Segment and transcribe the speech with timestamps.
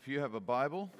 [0.00, 0.92] if you have a Bible,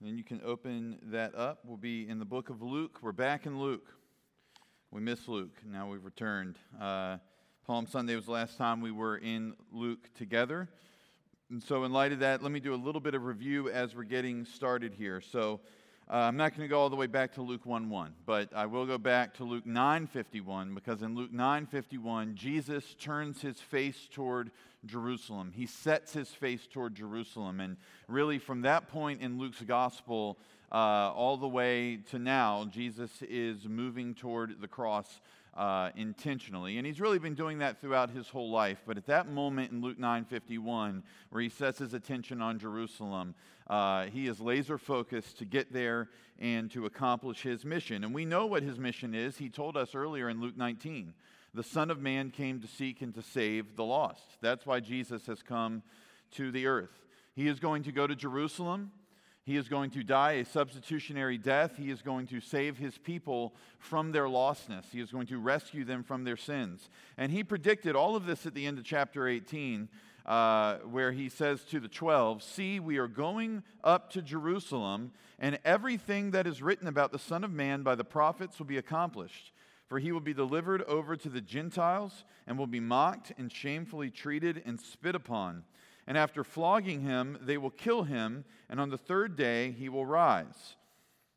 [0.00, 1.60] then you can open that up.
[1.62, 2.98] We'll be in the book of Luke.
[3.00, 3.86] We're back in Luke.
[4.90, 5.56] We missed Luke.
[5.64, 6.56] Now we've returned.
[6.80, 7.18] Uh,
[7.64, 10.68] Palm Sunday was the last time we were in Luke together.
[11.48, 13.94] And so, in light of that, let me do a little bit of review as
[13.94, 15.20] we're getting started here.
[15.20, 15.60] So,
[16.08, 18.52] uh, I'm not going to go all the way back to Luke 1 1, but
[18.54, 23.42] I will go back to Luke 9 51 because in Luke 9 51, Jesus turns
[23.42, 24.52] his face toward
[24.84, 25.52] Jerusalem.
[25.52, 27.58] He sets his face toward Jerusalem.
[27.58, 27.76] And
[28.06, 30.38] really, from that point in Luke's gospel,
[30.70, 35.20] uh, all the way to now, Jesus is moving toward the cross
[35.56, 36.76] uh, intentionally.
[36.78, 38.82] And he's really been doing that throughout his whole life.
[38.86, 43.34] But at that moment in Luke 9:51, where he sets his attention on Jerusalem,
[43.66, 48.04] uh, he is laser focused to get there and to accomplish his mission.
[48.04, 49.38] And we know what his mission is.
[49.38, 51.14] He told us earlier in Luke 19.
[51.54, 54.42] The Son of Man came to seek and to save the lost.
[54.42, 55.82] That's why Jesus has come
[56.32, 57.06] to the earth.
[57.34, 58.92] He is going to go to Jerusalem.
[59.46, 61.76] He is going to die a substitutionary death.
[61.76, 64.86] He is going to save his people from their lostness.
[64.90, 66.90] He is going to rescue them from their sins.
[67.16, 69.88] And he predicted all of this at the end of chapter 18,
[70.26, 75.60] uh, where he says to the 12, See, we are going up to Jerusalem, and
[75.64, 79.52] everything that is written about the Son of Man by the prophets will be accomplished.
[79.86, 84.10] For he will be delivered over to the Gentiles, and will be mocked and shamefully
[84.10, 85.62] treated and spit upon
[86.06, 90.06] and after flogging him, they will kill him, and on the third day he will
[90.06, 90.76] rise.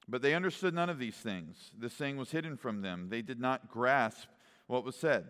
[0.07, 1.71] But they understood none of these things.
[1.77, 3.07] This saying was hidden from them.
[3.09, 4.27] They did not grasp
[4.67, 5.25] what was said.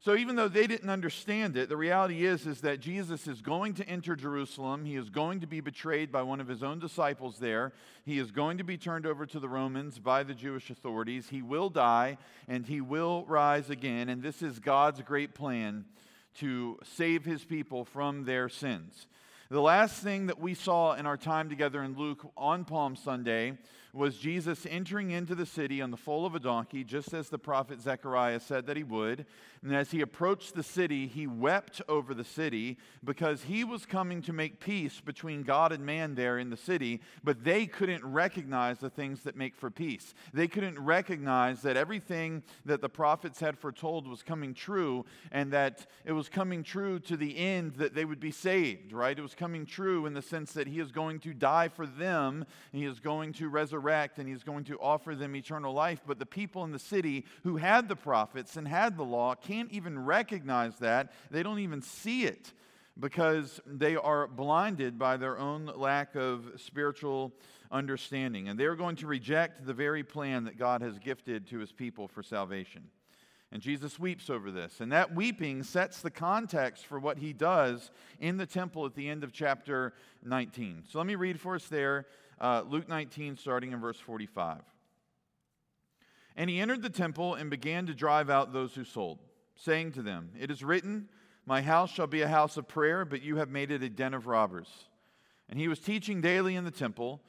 [0.00, 3.74] So even though they didn't understand it, the reality is, is that Jesus is going
[3.74, 4.84] to enter Jerusalem.
[4.84, 7.72] He is going to be betrayed by one of his own disciples there.
[8.04, 11.30] He is going to be turned over to the Romans by the Jewish authorities.
[11.30, 14.08] He will die and he will rise again.
[14.08, 15.84] And this is God's great plan
[16.40, 19.06] to save his people from their sins.
[19.50, 23.56] The last thing that we saw in our time together in Luke on Palm Sunday
[23.98, 27.38] was Jesus entering into the city on the foal of a donkey, just as the
[27.38, 29.26] prophet Zechariah said that he would.
[29.60, 34.22] And as he approached the city, he wept over the city because he was coming
[34.22, 38.78] to make peace between God and man there in the city, but they couldn't recognize
[38.78, 40.14] the things that make for peace.
[40.32, 45.88] They couldn't recognize that everything that the prophets had foretold was coming true and that
[46.04, 49.18] it was coming true to the end that they would be saved, right?
[49.18, 52.46] It was coming true in the sense that he is going to die for them
[52.72, 56.02] and he is going to resurrect resurrect and he's going to offer them eternal life.
[56.06, 59.70] But the people in the city who had the prophets and had the law can't
[59.72, 61.12] even recognize that.
[61.30, 62.52] They don't even see it
[63.00, 67.32] because they are blinded by their own lack of spiritual
[67.70, 68.48] understanding.
[68.48, 72.08] And they're going to reject the very plan that God has gifted to his people
[72.08, 72.84] for salvation.
[73.50, 74.80] And Jesus weeps over this.
[74.80, 77.90] And that weeping sets the context for what he does
[78.20, 80.84] in the temple at the end of chapter 19.
[80.90, 82.04] So let me read for us there
[82.40, 84.60] uh, Luke 19, starting in verse 45.
[86.36, 89.18] And he entered the temple and began to drive out those who sold,
[89.56, 91.08] saying to them, It is written,
[91.46, 94.14] My house shall be a house of prayer, but you have made it a den
[94.14, 94.68] of robbers.
[95.48, 97.20] And he was teaching daily in the temple.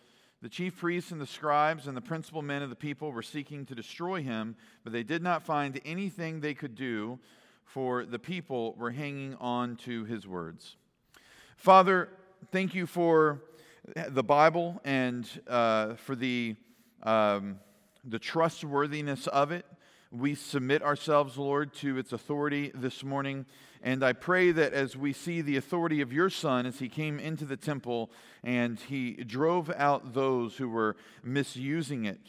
[0.42, 3.66] The chief priests and the scribes and the principal men of the people were seeking
[3.66, 7.20] to destroy him, but they did not find anything they could do,
[7.66, 10.76] for the people were hanging on to his words.
[11.58, 12.10] Father,
[12.52, 13.42] thank you for
[14.10, 16.56] the Bible and uh, for the,
[17.04, 17.60] um,
[18.04, 19.66] the trustworthiness of it.
[20.12, 23.46] We submit ourselves, Lord, to its authority this morning.
[23.82, 27.20] And I pray that as we see the authority of your Son as he came
[27.20, 28.12] into the temple
[28.44, 32.20] and he drove out those who were misusing it,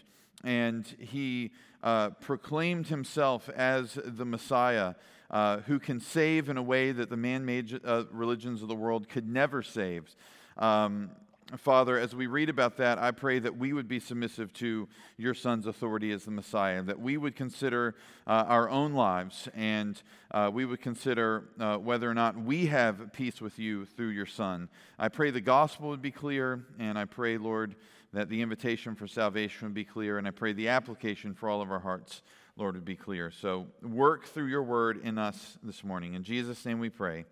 [0.44, 4.94] and he uh, proclaimed himself as the Messiah.
[5.30, 8.74] Uh, who can save in a way that the man made uh, religions of the
[8.74, 10.16] world could never save.
[10.58, 11.10] Um,
[11.56, 15.34] Father, as we read about that, I pray that we would be submissive to your
[15.34, 17.96] Son's authority as the Messiah, that we would consider
[18.26, 20.00] uh, our own lives and
[20.30, 24.26] uh, we would consider uh, whether or not we have peace with you through your
[24.26, 24.68] Son.
[24.98, 27.74] I pray the gospel would be clear, and I pray, Lord,
[28.12, 31.62] that the invitation for salvation would be clear, and I pray the application for all
[31.62, 32.22] of our hearts,
[32.56, 33.30] Lord, would be clear.
[33.30, 36.14] So work through your word in us this morning.
[36.14, 37.24] In Jesus' name we pray.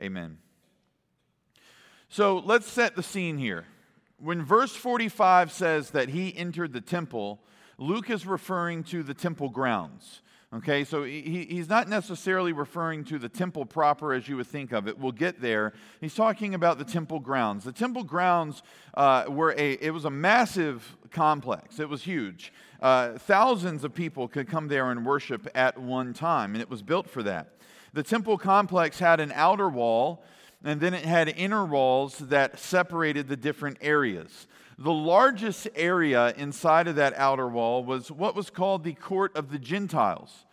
[0.00, 0.38] Amen.
[2.12, 3.64] So let's set the scene here.
[4.18, 7.40] When verse 45 says that he entered the temple,
[7.78, 10.20] Luke is referring to the temple grounds.
[10.52, 14.72] Okay, so he, he's not necessarily referring to the temple proper as you would think
[14.72, 14.98] of it.
[14.98, 15.72] We'll get there.
[16.02, 17.64] He's talking about the temple grounds.
[17.64, 18.62] The temple grounds
[18.92, 21.80] uh, were a, it was a massive complex.
[21.80, 22.52] It was huge.
[22.82, 26.82] Uh, thousands of people could come there and worship at one time, and it was
[26.82, 27.54] built for that.
[27.94, 30.22] The temple complex had an outer wall
[30.64, 34.46] and then it had inner walls that separated the different areas.
[34.78, 39.50] The largest area inside of that outer wall was what was called the court of
[39.50, 40.44] the Gentiles.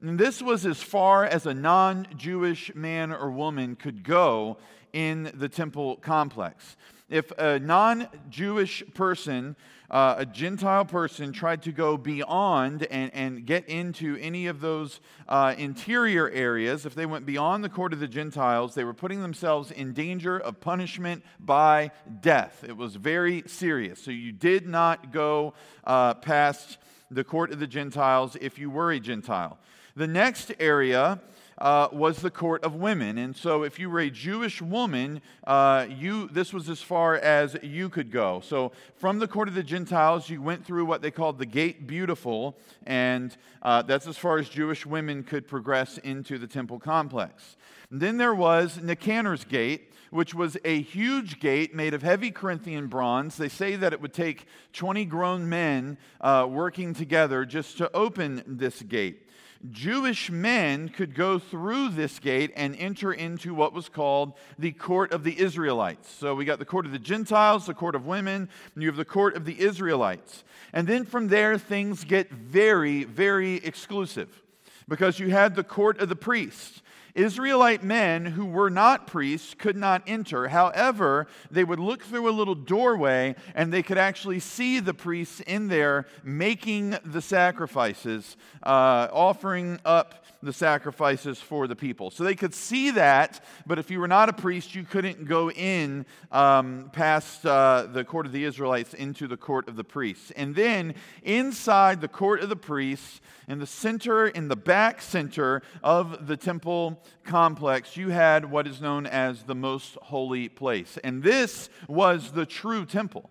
[0.00, 4.58] And this was as far as a non Jewish man or woman could go
[4.92, 6.76] in the temple complex.
[7.08, 9.54] If a non Jewish person,
[9.92, 15.00] uh, a Gentile person, tried to go beyond and, and get into any of those
[15.28, 19.20] uh, interior areas, if they went beyond the court of the Gentiles, they were putting
[19.20, 21.90] themselves in danger of punishment by
[22.22, 22.64] death.
[22.66, 24.02] It was very serious.
[24.02, 25.52] So you did not go
[25.84, 26.78] uh, past
[27.10, 29.58] the court of the Gentiles if you were a Gentile.
[29.94, 31.20] The next area
[31.58, 33.18] uh, was the court of women.
[33.18, 37.56] And so, if you were a Jewish woman, uh, you, this was as far as
[37.62, 38.40] you could go.
[38.44, 41.86] So, from the court of the Gentiles, you went through what they called the Gate
[41.86, 42.56] Beautiful,
[42.86, 47.56] and uh, that's as far as Jewish women could progress into the temple complex.
[47.90, 52.86] And then there was Nicanor's Gate which was a huge gate made of heavy Corinthian
[52.86, 53.38] bronze.
[53.38, 54.44] They say that it would take
[54.74, 59.26] 20 grown men uh, working together just to open this gate.
[59.70, 65.12] Jewish men could go through this gate and enter into what was called the court
[65.12, 66.10] of the Israelites.
[66.10, 68.96] So we got the court of the Gentiles, the court of women, and you have
[68.96, 70.42] the court of the Israelites.
[70.72, 74.42] And then from there, things get very, very exclusive
[74.88, 76.81] because you had the court of the priests.
[77.14, 80.48] Israelite men who were not priests could not enter.
[80.48, 85.40] However, they would look through a little doorway and they could actually see the priests
[85.40, 92.10] in there making the sacrifices, uh, offering up the sacrifices for the people.
[92.10, 95.50] So they could see that, but if you were not a priest, you couldn't go
[95.50, 100.32] in um, past uh, the court of the Israelites into the court of the priests.
[100.32, 105.62] And then inside the court of the priests, in the center, in the back center
[105.82, 110.98] of the temple complex, you had what is known as the most holy place.
[111.04, 113.30] And this was the true temple,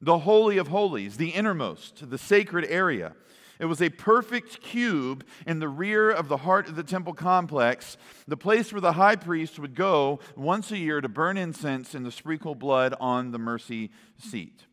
[0.00, 3.14] the Holy of Holies, the innermost, the sacred area.
[3.58, 7.98] It was a perfect cube in the rear of the heart of the temple complex,
[8.26, 12.06] the place where the high priest would go once a year to burn incense and
[12.06, 14.64] to sprinkle blood on the mercy seat.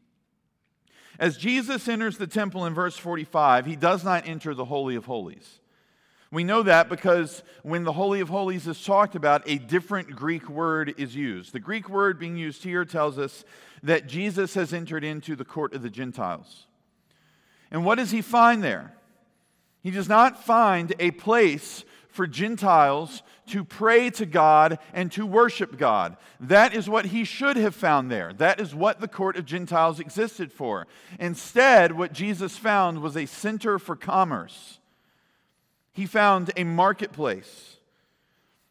[1.19, 5.05] As Jesus enters the temple in verse 45, he does not enter the Holy of
[5.05, 5.59] Holies.
[6.31, 10.49] We know that because when the Holy of Holies is talked about, a different Greek
[10.49, 11.53] word is used.
[11.53, 13.45] The Greek word being used here tells us
[13.83, 16.65] that Jesus has entered into the court of the Gentiles.
[17.71, 18.93] And what does he find there?
[19.81, 25.77] He does not find a place for Gentiles to pray to God and to worship
[25.77, 26.17] God.
[26.39, 28.33] That is what he should have found there.
[28.33, 30.87] That is what the court of Gentiles existed for.
[31.19, 34.76] Instead, what Jesus found was a center for commerce.
[35.97, 37.77] He found a marketplace.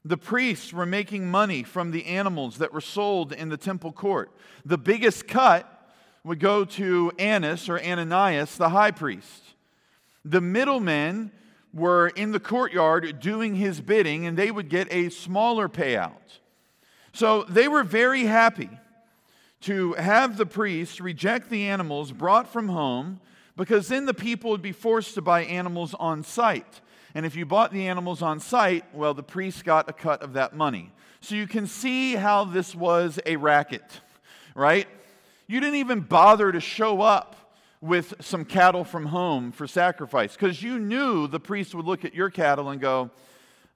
[0.05, 4.31] The priests were making money from the animals that were sold in the temple court.
[4.65, 5.91] The biggest cut
[6.23, 9.43] would go to Annas or Ananias, the high priest.
[10.25, 11.33] The middlemen
[11.75, 16.39] were in the courtyard doing his bidding, and they would get a smaller payout.
[17.13, 18.71] So they were very happy
[19.63, 23.19] to have the priests reject the animals brought from home
[23.57, 26.83] because then the people would be forced to buy animals on site.
[27.17, 30.35] And if you bought the animals on site, well, the priest got a cut of
[30.35, 30.93] that money.
[31.23, 34.03] So you can see how this was a racket,
[34.55, 34.87] right?
[35.47, 40.63] You didn't even bother to show up with some cattle from home for sacrifice because
[40.63, 43.11] you knew the priest would look at your cattle and go,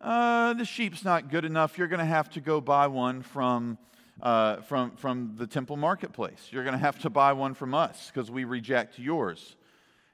[0.02, 1.78] uh, the sheep's not good enough.
[1.78, 3.78] You're going to have to go buy one from,
[4.20, 6.48] uh, from, from the temple marketplace.
[6.50, 9.56] You're going to have to buy one from us because we reject yours.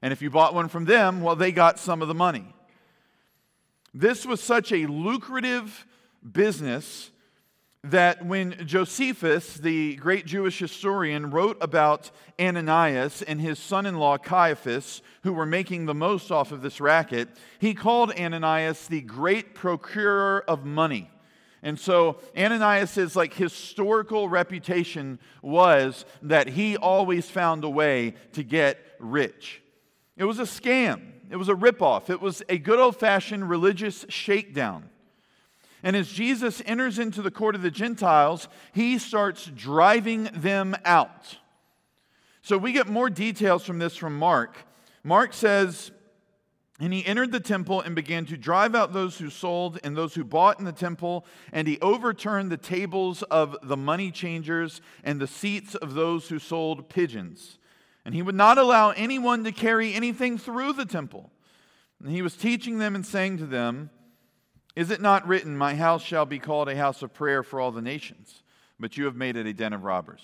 [0.01, 2.53] And if you bought one from them, well, they got some of the money.
[3.99, 5.87] This was such a lucrative
[6.31, 7.11] business
[7.83, 14.19] that when Josephus, the great Jewish historian, wrote about Ananias and his son in law
[14.19, 19.55] Caiaphas, who were making the most off of this racket, he called Ananias the great
[19.55, 21.11] procurer of money.
[21.63, 28.79] And so Ananias's like historical reputation was that he always found a way to get
[28.99, 29.63] rich.
[30.19, 31.13] It was a scam.
[31.31, 32.11] It was a ripoff.
[32.11, 34.91] It was a good old fashioned religious shakedown.
[35.83, 41.39] And as Jesus enters into the court of the Gentiles, he starts driving them out.
[42.43, 44.57] So we get more details from this from Mark.
[45.03, 45.91] Mark says,
[46.79, 50.15] and he entered the temple and began to drive out those who sold and those
[50.15, 55.21] who bought in the temple, and he overturned the tables of the money changers and
[55.21, 57.59] the seats of those who sold pigeons.
[58.07, 61.33] And he would not allow anyone to carry anything through the temple.
[62.01, 63.91] And he was teaching them and saying to them,
[64.77, 67.73] Is it not written, My house shall be called a house of prayer for all
[67.73, 68.45] the nations,
[68.79, 70.23] but you have made it a den of robbers?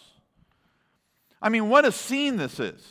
[1.43, 2.87] I mean, what a scene this is.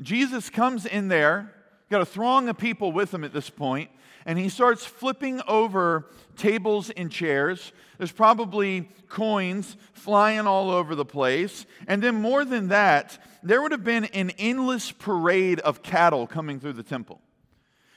[0.00, 1.52] Jesus comes in there,
[1.90, 3.90] got a throng of people with him at this point,
[4.24, 6.06] and he starts flipping over
[6.36, 7.72] tables and chairs.
[7.98, 11.66] There's probably coins flying all over the place.
[11.86, 16.60] And then, more than that, there would have been an endless parade of cattle coming
[16.60, 17.20] through the temple.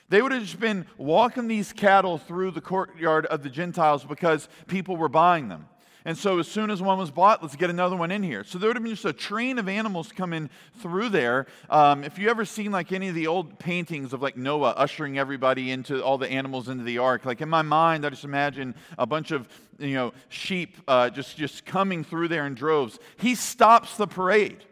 [0.08, 4.48] They would have just been walking these cattle through the courtyard of the Gentiles because
[4.66, 5.68] people were buying them.
[6.04, 8.42] And so, as soon as one was bought, let's get another one in here.
[8.42, 11.46] So, there would have been just a train of animals coming through there.
[11.70, 15.16] Um, if you ever seen like any of the old paintings of like Noah ushering
[15.16, 18.74] everybody into all the animals into the ark, like in my mind, I just imagine
[18.98, 22.98] a bunch of you know sheep uh, just just coming through there in droves.
[23.16, 24.64] He stops the parade.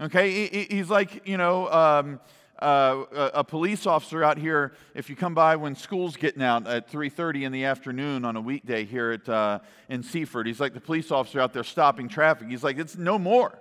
[0.00, 1.68] Okay, he's like you know.
[1.70, 2.20] Um,
[2.60, 4.72] uh, a police officer out here.
[4.92, 8.40] If you come by when school's getting out at 3.30 in the afternoon on a
[8.40, 12.48] weekday here at, uh, in seaford he's like the police officer out there stopping traffic.
[12.48, 13.60] He's like it's no more.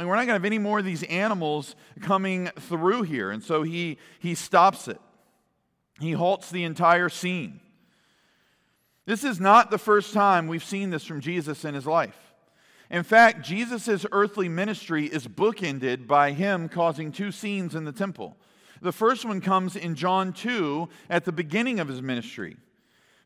[0.00, 3.30] Like, we're not going to have any more of these animals coming through here.
[3.30, 4.98] And so he, he stops it.
[6.00, 7.60] He halts the entire scene.
[9.04, 12.29] This is not the first time we've seen this from jesus in his life
[12.90, 18.36] in fact, Jesus' earthly ministry is bookended by him causing two scenes in the temple.
[18.82, 22.56] The first one comes in John 2 at the beginning of his ministry.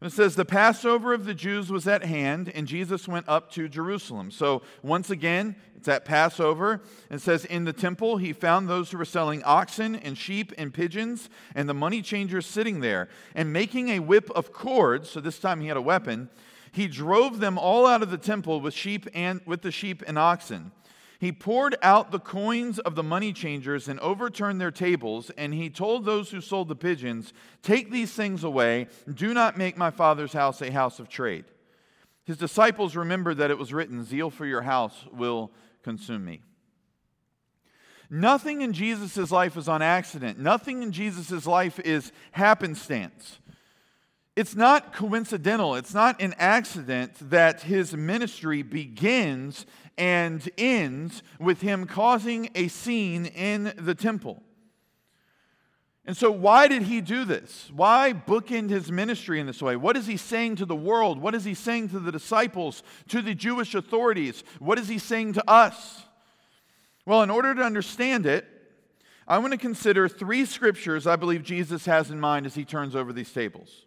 [0.03, 3.69] It says, The Passover of the Jews was at hand, and Jesus went up to
[3.69, 4.31] Jerusalem.
[4.31, 6.83] So, once again, it's at Passover.
[7.11, 10.75] It says, In the temple, he found those who were selling oxen and sheep and
[10.75, 15.09] pigeons, and the money changers sitting there, and making a whip of cords.
[15.09, 16.29] So, this time he had a weapon
[16.75, 20.19] he drove them all out of the temple with sheep and with the sheep and
[20.19, 20.73] oxen.
[21.21, 25.71] He poured out the coins of the money changers and overturned their tables, and he
[25.71, 28.89] told those who sold the pigeons, Take these things away.
[29.09, 31.45] Do not make my father's house a house of trade.
[32.25, 35.53] His disciples remembered that it was written, Zeal for your house will
[35.85, 36.43] consume me.
[38.11, 40.41] Nothing in Jesus' life is on accident.
[40.41, 43.39] Nothing in Jesus' life is happenstance.
[44.37, 49.65] It's not coincidental, it's not an accident that his ministry begins
[49.97, 54.43] and ends with him causing a scene in the temple.
[56.07, 57.71] And so, why did he do this?
[57.75, 59.77] Why bookend his ministry in this way?
[59.77, 61.19] What is he saying to the world?
[61.19, 64.45] What is he saying to the disciples, to the Jewish authorities?
[64.59, 66.03] What is he saying to us?
[67.07, 68.47] Well, in order to understand it,
[69.27, 72.95] I want to consider three scriptures I believe Jesus has in mind as he turns
[72.95, 73.87] over these tables.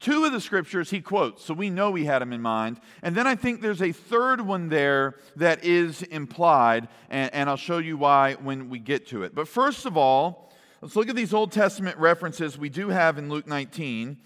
[0.00, 2.80] Two of the scriptures he quotes, so we know he had them in mind.
[3.02, 7.58] And then I think there's a third one there that is implied, and, and, I'll
[7.58, 9.34] show you why when we get to it.
[9.34, 13.28] But first of all, let's look at these Old Testament references we do have in
[13.28, 14.16] Luke 19.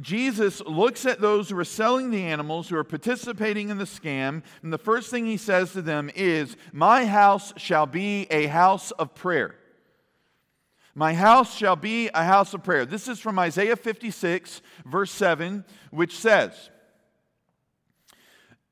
[0.00, 4.42] Jesus looks at those who are selling the animals, who are participating in the scam,
[4.64, 8.90] and the first thing he says to them is, My house shall be a house
[8.92, 9.59] of prayer.
[10.94, 12.84] My house shall be a house of prayer.
[12.84, 16.70] This is from Isaiah 56, verse 7, which says,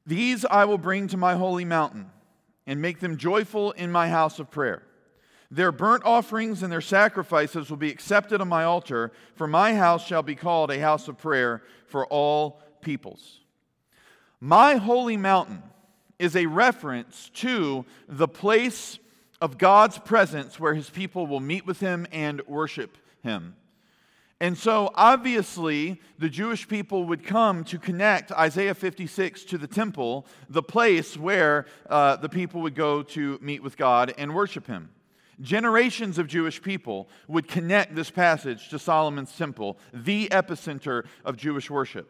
[0.04, 2.10] These I will bring to my holy mountain
[2.66, 4.82] and make them joyful in my house of prayer.
[5.50, 10.06] Their burnt offerings and their sacrifices will be accepted on my altar, for my house
[10.06, 13.40] shall be called a house of prayer for all peoples.
[14.40, 15.62] My holy mountain
[16.18, 18.98] is a reference to the place
[19.40, 23.54] of God's presence where his people will meet with him and worship him.
[24.40, 30.26] And so, obviously, the Jewish people would come to connect Isaiah 56 to the temple,
[30.48, 34.90] the place where uh, the people would go to meet with God and worship him.
[35.40, 41.68] Generations of Jewish people would connect this passage to Solomon's temple, the epicenter of Jewish
[41.68, 42.08] worship.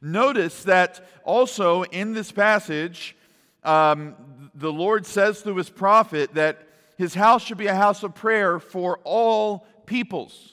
[0.00, 3.16] Notice that also in this passage,
[3.64, 4.14] um,
[4.54, 6.66] the Lord says through his prophet that
[6.96, 10.52] his house should be a house of prayer for all peoples.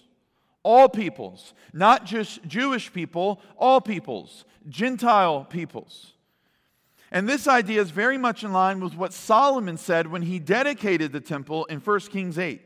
[0.63, 6.13] All peoples, not just Jewish people, all peoples, Gentile peoples.
[7.11, 11.11] And this idea is very much in line with what Solomon said when he dedicated
[11.11, 12.61] the temple in 1 Kings 8.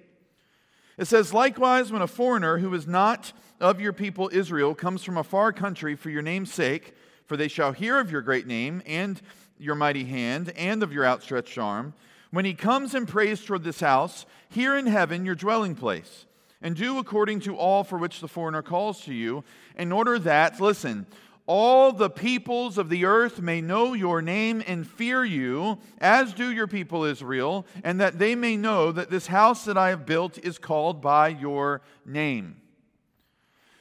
[0.97, 5.17] It says, Likewise, when a foreigner who is not of your people Israel comes from
[5.17, 6.93] a far country for your name's sake,
[7.25, 9.21] for they shall hear of your great name and
[9.57, 11.93] your mighty hand and of your outstretched arm.
[12.31, 16.25] When he comes and prays toward this house, here in heaven your dwelling place,
[16.61, 19.43] and do according to all for which the foreigner calls to you,
[19.77, 21.05] in order that, listen,
[21.47, 26.51] all the peoples of the earth may know your name and fear you, as do
[26.51, 30.39] your people Israel, and that they may know that this house that I have built
[30.39, 32.57] is called by your name.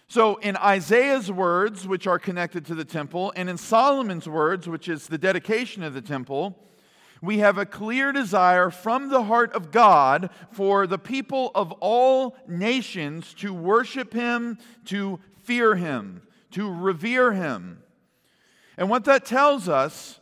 [0.07, 4.89] So, in Isaiah's words, which are connected to the temple, and in Solomon's words, which
[4.89, 6.59] is the dedication of the temple,
[7.23, 12.37] we have a clear desire from the heart of God for the people of all
[12.47, 17.83] nations to worship Him, to fear Him, to revere Him.
[18.77, 20.21] And what that tells us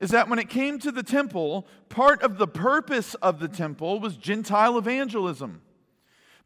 [0.00, 4.00] is that when it came to the temple, part of the purpose of the temple
[4.00, 5.62] was Gentile evangelism.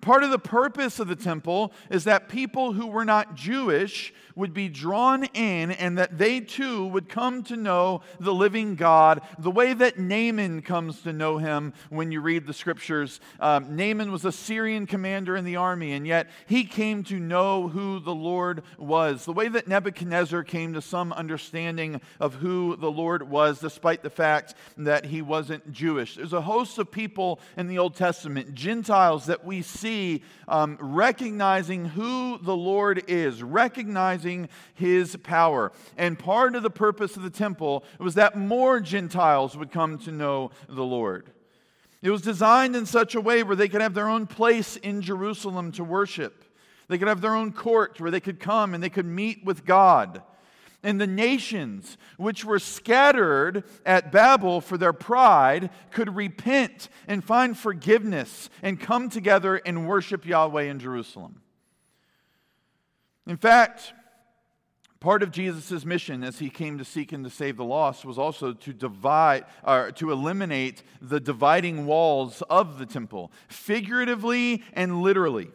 [0.00, 4.54] Part of the purpose of the temple is that people who were not Jewish would
[4.54, 9.50] be drawn in and that they too would come to know the living God the
[9.50, 13.18] way that Naaman comes to know him when you read the scriptures.
[13.40, 17.66] Um, Naaman was a Syrian commander in the army, and yet he came to know
[17.66, 19.24] who the Lord was.
[19.24, 24.10] The way that Nebuchadnezzar came to some understanding of who the Lord was, despite the
[24.10, 26.14] fact that he wasn't Jewish.
[26.14, 31.86] There's a host of people in the Old Testament, Gentiles, that we see um, recognizing
[31.86, 35.72] who the Lord is, recognizing his power.
[35.96, 40.12] And part of the purpose of the temple was that more Gentiles would come to
[40.12, 41.30] know the Lord.
[42.02, 45.00] It was designed in such a way where they could have their own place in
[45.00, 46.44] Jerusalem to worship.
[46.88, 49.64] They could have their own court where they could come and they could meet with
[49.64, 50.22] God.
[50.88, 57.58] And the nations which were scattered at Babel for their pride could repent and find
[57.58, 61.42] forgiveness and come together and worship Yahweh in Jerusalem.
[63.26, 63.92] In fact,
[65.00, 68.18] Part of Jesus' mission as he came to seek and to save the lost was
[68.18, 75.50] also to divide or to eliminate the dividing walls of the temple, figuratively and literally.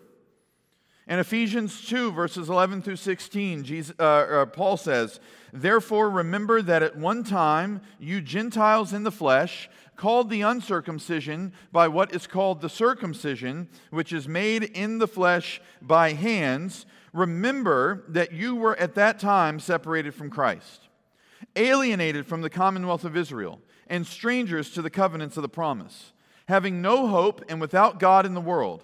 [1.08, 5.20] In Ephesians 2, verses 11 through 16, Jesus, uh, uh, Paul says,
[5.52, 11.88] Therefore, remember that at one time you Gentiles in the flesh, called the uncircumcision by
[11.88, 18.32] what is called the circumcision, which is made in the flesh by hands, Remember that
[18.32, 20.90] you were at that time separated from Christ,
[21.56, 26.12] alienated from the commonwealth of Israel, and strangers to the covenants of the promise,
[26.48, 28.84] having no hope and without God in the world.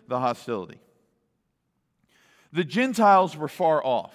[0.11, 0.77] the hostility.
[2.53, 4.13] The Gentiles were far off.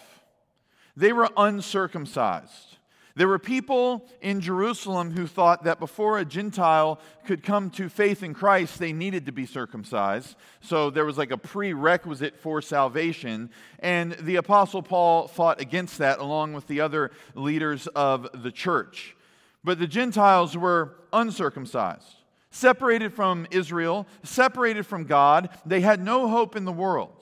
[0.94, 2.76] They were uncircumcised.
[3.16, 8.22] There were people in Jerusalem who thought that before a Gentile could come to faith
[8.22, 10.36] in Christ, they needed to be circumcised.
[10.60, 13.48] So there was like a prerequisite for salvation.
[13.78, 19.16] And the Apostle Paul fought against that along with the other leaders of the church.
[19.64, 22.16] But the Gentiles were uncircumcised,
[22.56, 25.50] separated from Israel, separated from God.
[25.66, 27.12] They had no hope in the world.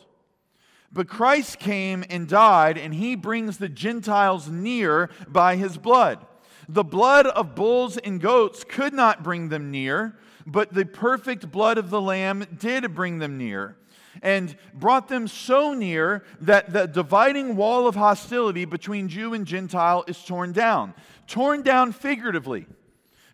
[0.92, 6.24] But Christ came and died, and he brings the Gentiles near by his blood.
[6.68, 10.16] The blood of bulls and goats could not bring them near,
[10.46, 13.76] but the perfect blood of the Lamb did bring them near
[14.22, 20.04] and brought them so near that the dividing wall of hostility between Jew and Gentile
[20.06, 20.94] is torn down.
[21.26, 22.66] Torn down figuratively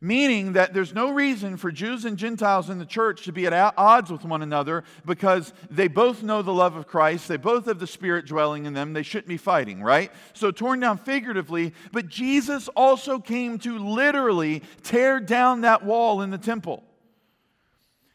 [0.01, 3.75] meaning that there's no reason for Jews and Gentiles in the church to be at
[3.77, 7.79] odds with one another because they both know the love of Christ, they both have
[7.79, 10.11] the Spirit dwelling in them, they shouldn't be fighting, right?
[10.33, 16.31] So torn down figuratively, but Jesus also came to literally tear down that wall in
[16.31, 16.83] the temple.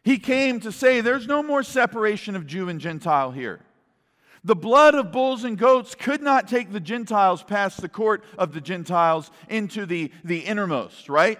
[0.03, 3.61] He came to say there's no more separation of Jew and Gentile here.
[4.43, 8.53] The blood of bulls and goats could not take the Gentiles past the court of
[8.53, 11.39] the Gentiles into the, the innermost, right?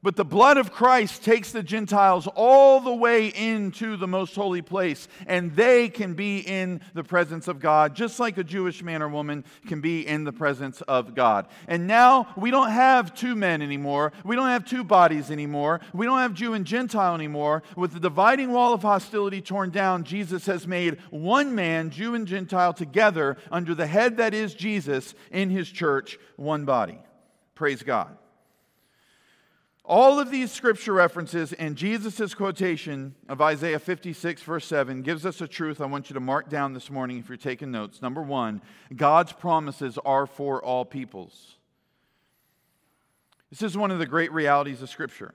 [0.00, 4.62] But the blood of Christ takes the Gentiles all the way into the most holy
[4.62, 9.02] place, and they can be in the presence of God, just like a Jewish man
[9.02, 11.48] or woman can be in the presence of God.
[11.66, 14.12] And now we don't have two men anymore.
[14.24, 15.80] We don't have two bodies anymore.
[15.92, 17.64] We don't have Jew and Gentile anymore.
[17.74, 22.26] With the dividing wall of hostility torn down, Jesus has made one man, Jew and
[22.26, 26.98] Gentile, together under the head that is Jesus in his church, one body.
[27.56, 28.17] Praise God.
[29.88, 35.40] All of these scripture references and Jesus' quotation of Isaiah 56, verse 7, gives us
[35.40, 38.02] a truth I want you to mark down this morning if you're taking notes.
[38.02, 38.60] Number one,
[38.94, 41.56] God's promises are for all peoples.
[43.48, 45.32] This is one of the great realities of Scripture.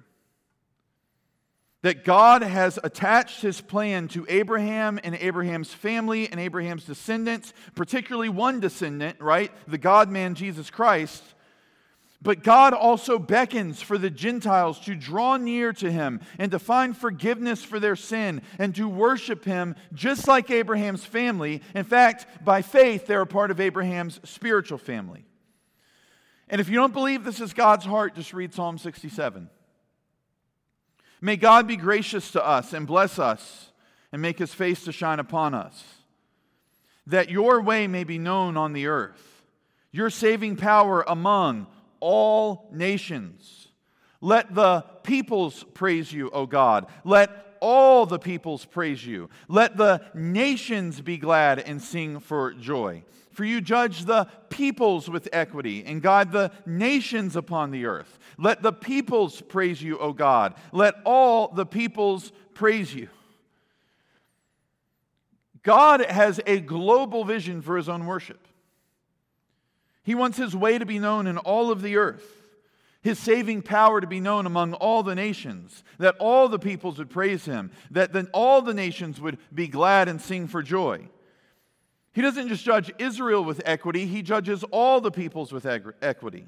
[1.83, 8.29] that God has attached his plan to Abraham and Abraham's family and Abraham's descendants, particularly
[8.29, 9.51] one descendant, right?
[9.67, 11.21] The God man, Jesus Christ.
[12.23, 16.95] But God also beckons for the Gentiles to draw near to him and to find
[16.95, 21.62] forgiveness for their sin and to worship him just like Abraham's family.
[21.75, 25.25] In fact, by faith, they're a part of Abraham's spiritual family.
[26.47, 29.49] And if you don't believe this is God's heart, just read Psalm 67.
[31.19, 33.71] May God be gracious to us and bless us
[34.13, 35.83] and make his face to shine upon us,
[37.05, 39.43] that your way may be known on the earth,
[39.91, 41.67] your saving power among
[42.03, 43.69] all nations.
[44.19, 46.87] Let the peoples praise you, O God.
[47.05, 47.29] Let
[47.61, 49.29] all the peoples praise you.
[49.47, 53.05] Let the nations be glad and sing for joy.
[53.31, 58.19] For you judge the peoples with equity and guide the nations upon the earth.
[58.37, 60.55] Let the peoples praise you, O God.
[60.73, 63.07] Let all the peoples praise you.
[65.63, 68.45] God has a global vision for his own worship.
[70.03, 72.25] He wants his way to be known in all of the earth,
[73.01, 77.09] his saving power to be known among all the nations, that all the peoples would
[77.09, 81.07] praise him, that then all the nations would be glad and sing for joy.
[82.11, 86.45] He doesn't just judge Israel with equity, he judges all the peoples with equity.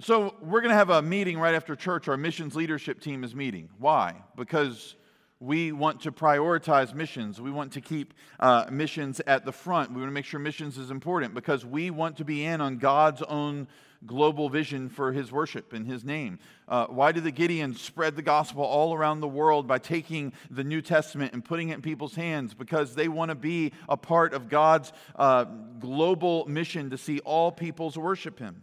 [0.00, 2.06] So, we're going to have a meeting right after church.
[2.06, 3.68] Our missions leadership team is meeting.
[3.78, 4.14] Why?
[4.36, 4.94] Because
[5.40, 7.40] we want to prioritize missions.
[7.40, 9.90] We want to keep uh, missions at the front.
[9.90, 12.78] We want to make sure missions is important because we want to be in on
[12.78, 13.68] God's own
[14.06, 16.38] global vision for his worship in his name.
[16.68, 20.64] Uh, why did the Gideons spread the gospel all around the world by taking the
[20.64, 22.54] New Testament and putting it in people's hands?
[22.54, 25.44] Because they want to be a part of God's uh,
[25.80, 28.62] global mission to see all peoples worship him.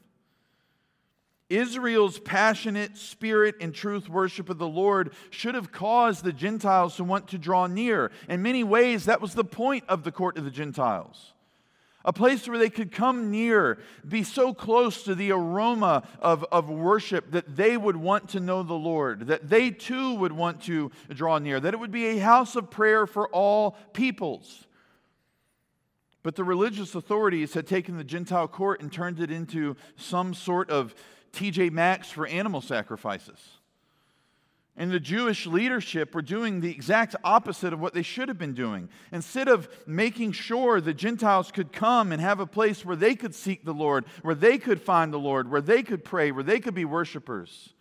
[1.49, 7.03] Israel's passionate spirit and truth worship of the Lord should have caused the Gentiles to
[7.03, 8.11] want to draw near.
[8.27, 11.33] In many ways, that was the point of the court of the Gentiles
[12.05, 16.69] a place where they could come near, be so close to the aroma of, of
[16.69, 20.91] worship that they would want to know the Lord, that they too would want to
[21.09, 24.67] draw near, that it would be a house of prayer for all peoples.
[26.21, 30.69] But the religious authorities had taken the Gentile court and turned it into some sort
[30.69, 30.95] of
[31.35, 33.39] TJ Maxx for animal sacrifices.
[34.77, 38.53] And the Jewish leadership were doing the exact opposite of what they should have been
[38.53, 38.89] doing.
[39.11, 43.33] Instead of making sure the Gentiles could come and have a place where they could
[43.33, 46.59] seek the Lord, where they could find the Lord, where they could pray, where they
[46.59, 47.73] could be worshipers,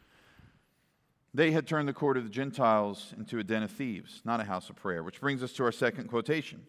[1.32, 4.44] they had turned the court of the Gentiles into a den of thieves, not a
[4.44, 5.02] house of prayer.
[5.02, 6.64] Which brings us to our second quotation.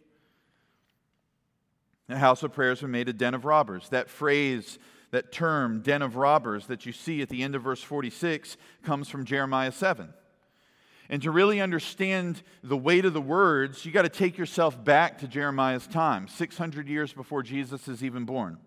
[2.07, 3.89] The house of prayers were made a den of robbers.
[3.89, 4.79] That phrase
[5.15, 9.07] that term, den of robbers, that you see at the end of verse 46 comes
[9.07, 10.13] from Jeremiah 7.
[11.09, 15.19] And to really understand the weight of the words, you got to take yourself back
[15.19, 18.57] to Jeremiah's time, 600 years before Jesus is even born.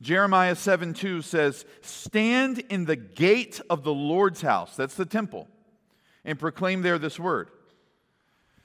[0.00, 5.48] Jeremiah 7 2 says, Stand in the gate of the Lord's house, that's the temple,
[6.24, 7.50] and proclaim there this word.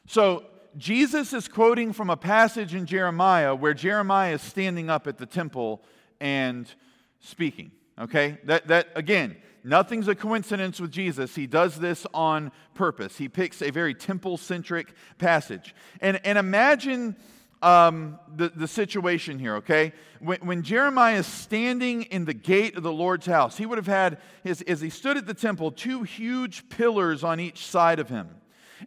[0.08, 0.46] So,
[0.78, 5.26] Jesus is quoting from a passage in Jeremiah where Jeremiah is standing up at the
[5.26, 5.82] temple
[6.22, 6.74] and
[7.20, 7.72] speaking.
[8.00, 8.38] Okay?
[8.46, 11.36] That, that again, nothing's a coincidence with Jesus.
[11.36, 13.18] He does this on purpose.
[13.18, 15.76] He picks a very temple centric passage.
[16.00, 17.18] And, and imagine
[17.62, 19.94] um, the, the situation here, okay?
[20.20, 23.88] When, when Jeremiah is standing in the gate of the Lord's house, he would have
[23.88, 28.10] had, his, as he stood at the temple, two huge pillars on each side of
[28.10, 28.30] him.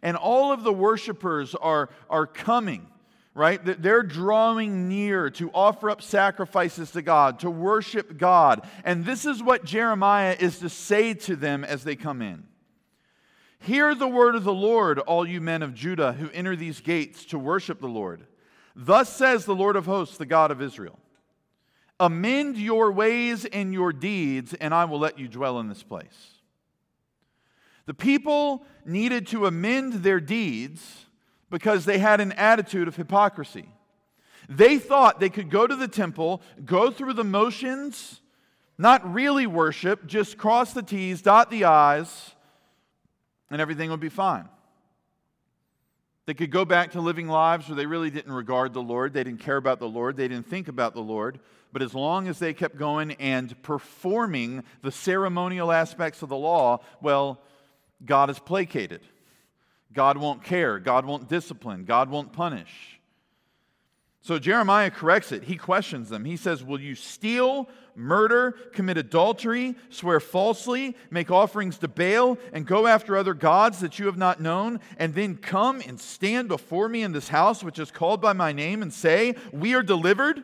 [0.03, 2.87] And all of the worshipers are, are coming
[3.35, 3.59] right?
[3.63, 8.65] They're drawing near to offer up sacrifices to God, to worship God.
[8.85, 12.45] And this is what Jeremiah is to say to them as they come in.
[13.59, 17.25] Hear the word of the Lord, all you men of Judah who enter these gates
[17.25, 18.25] to worship the Lord.
[18.73, 20.97] Thus says the Lord of hosts, the God of Israel
[21.99, 26.31] Amend your ways and your deeds, and I will let you dwell in this place.
[27.85, 31.04] The people needed to amend their deeds
[31.49, 33.69] because they had an attitude of hypocrisy.
[34.49, 38.21] They thought they could go to the temple, go through the motions,
[38.77, 42.31] not really worship, just cross the T's, dot the I's,
[43.49, 44.49] and everything would be fine.
[46.25, 49.23] They could go back to living lives where they really didn't regard the Lord, they
[49.23, 51.39] didn't care about the Lord, they didn't think about the Lord.
[51.71, 56.79] But as long as they kept going and performing the ceremonial aspects of the law,
[57.01, 57.41] well,
[58.03, 59.01] God is placated.
[59.95, 60.77] God won't care.
[60.77, 61.85] God won't discipline.
[61.85, 62.99] God won't punish.
[64.21, 65.43] So Jeremiah corrects it.
[65.43, 66.25] He questions them.
[66.25, 72.65] He says, Will you steal, murder, commit adultery, swear falsely, make offerings to Baal, and
[72.65, 76.89] go after other gods that you have not known, and then come and stand before
[76.89, 80.43] me in this house which is called by my name and say, We are delivered,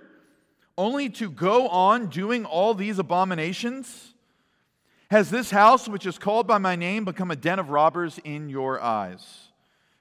[0.77, 4.10] only to go on doing all these abominations?
[5.11, 8.47] Has this house which is called by my name become a den of robbers in
[8.47, 9.49] your eyes?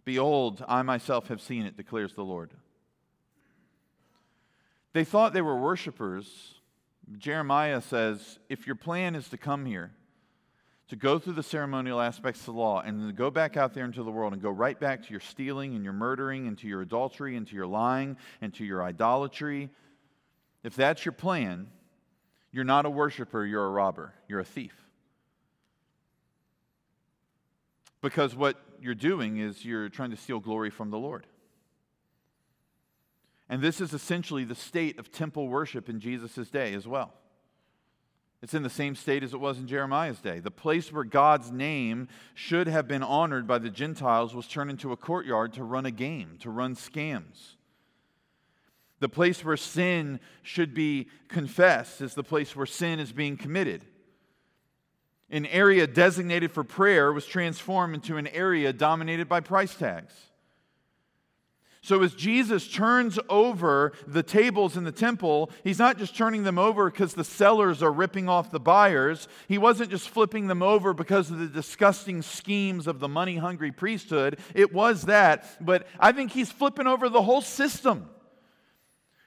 [0.05, 2.53] Behold, I myself have seen it, declares the Lord.
[4.93, 6.55] They thought they were worshipers.
[7.19, 9.91] Jeremiah says, if your plan is to come here,
[10.91, 13.87] to go through the ceremonial aspects of the law, and then go back out there
[13.87, 16.69] into the world and go right back to your stealing and your murdering and to
[16.69, 19.71] your adultery and to your lying and to your idolatry,
[20.63, 21.67] if that's your plan,
[22.53, 24.80] you're not a worshiper, you're a robber, you're a thief.
[28.03, 31.27] Because what you're doing is you're trying to steal glory from the Lord.
[33.49, 37.13] And this is essentially the state of temple worship in Jesus' day as well.
[38.43, 40.39] It's in the same state as it was in Jeremiah's day.
[40.39, 44.93] The place where God's name should have been honored by the Gentiles was turned into
[44.93, 47.57] a courtyard to run a game, to run scams.
[49.01, 53.85] The place where sin should be confessed is the place where sin is being committed.
[55.31, 60.13] An area designated for prayer was transformed into an area dominated by price tags.
[61.83, 66.59] So, as Jesus turns over the tables in the temple, he's not just turning them
[66.59, 69.29] over because the sellers are ripping off the buyers.
[69.49, 73.73] He wasn't just flipping them over because of the disgusting schemes of the money hungry
[73.73, 74.39] priesthood.
[74.55, 75.47] It was that.
[75.59, 78.11] But I think he's flipping over the whole system.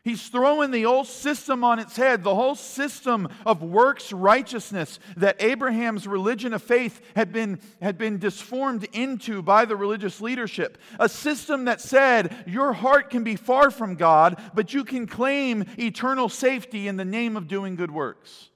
[0.04, 5.42] He's throwing the old system on its head, the whole system of works righteousness that
[5.42, 10.78] Abraham's religion of faith had been, had been disformed into by the religious leadership.
[11.00, 15.64] A system that said your heart can be far from God, but you can claim
[15.80, 18.50] eternal safety in the name of doing good works.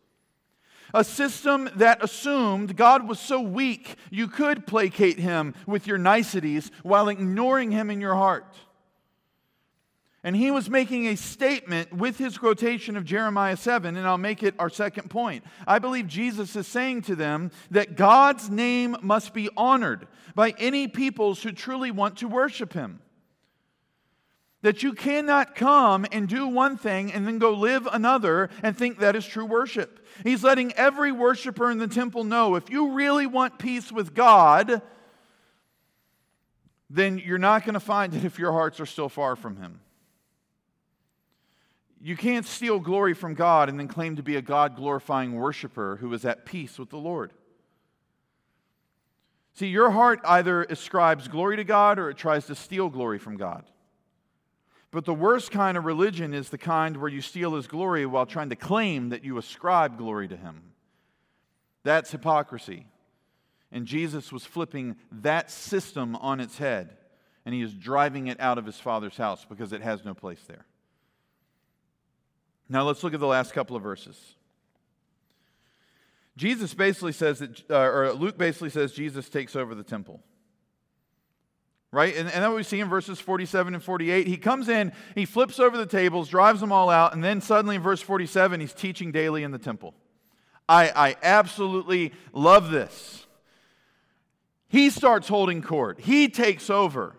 [0.93, 6.71] A system that assumed God was so weak you could placate him with your niceties
[6.83, 8.53] while ignoring him in your heart.
[10.23, 14.41] And he was making a statement with his quotation of Jeremiah 7, and I'll make
[14.41, 15.43] it our second point.
[15.67, 20.87] I believe Jesus is saying to them that God's name must be honored by any
[20.87, 22.99] peoples who truly want to worship him.
[24.63, 28.99] That you cannot come and do one thing and then go live another and think
[28.99, 30.05] that is true worship.
[30.23, 34.81] He's letting every worshiper in the temple know if you really want peace with God,
[36.89, 39.79] then you're not going to find it if your hearts are still far from him.
[42.07, 45.97] You can't steal glory from God and then claim to be a God glorifying worshiper
[45.97, 47.33] who is at peace with the Lord.
[49.55, 53.35] See, your heart either ascribes glory to God or it tries to steal glory from
[53.35, 53.65] God.
[54.89, 58.25] But the worst kind of religion is the kind where you steal his glory while
[58.25, 60.61] trying to claim that you ascribe glory to him.
[61.83, 62.85] That's hypocrisy.
[63.69, 66.95] And Jesus was flipping that system on its head,
[67.45, 70.45] and he is driving it out of his Father's house because it has no place
[70.47, 70.65] there.
[72.69, 74.35] Now let's look at the last couple of verses.
[76.37, 80.21] Jesus basically says that, uh, or Luke basically says Jesus takes over the temple.
[81.91, 82.15] Right?
[82.15, 84.27] And, and then we see in verses 47 and 48.
[84.27, 87.77] He comes in, he flips over the tables, drives them all out, and then suddenly
[87.77, 89.95] in verse 47, he's teaching daily in the temple.
[90.69, 93.25] I, I absolutely love this.
[94.67, 97.16] He starts holding court, he takes over.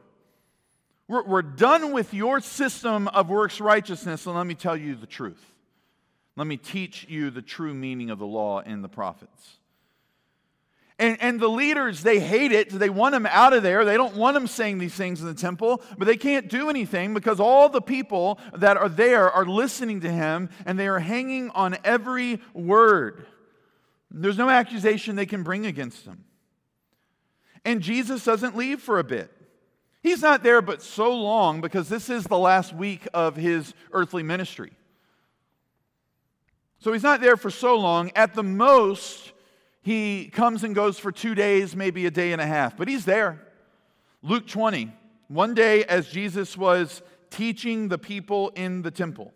[1.08, 5.06] We're, we're done with your system of works righteousness, and let me tell you the
[5.06, 5.42] truth.
[6.36, 9.56] Let me teach you the true meaning of the law and the prophets.
[11.00, 12.70] And, and the leaders, they hate it.
[12.70, 13.84] They want him out of there.
[13.84, 17.14] They don't want him saying these things in the temple, but they can't do anything
[17.14, 21.50] because all the people that are there are listening to him and they are hanging
[21.50, 23.26] on every word.
[24.10, 26.24] There's no accusation they can bring against him.
[27.64, 29.37] And Jesus doesn't leave for a bit.
[30.02, 34.22] He's not there but so long because this is the last week of his earthly
[34.22, 34.72] ministry.
[36.78, 38.12] So he's not there for so long.
[38.14, 39.32] At the most,
[39.82, 43.04] he comes and goes for two days, maybe a day and a half, but he's
[43.04, 43.44] there.
[44.22, 44.92] Luke 20,
[45.28, 49.32] one day as Jesus was teaching the people in the temple.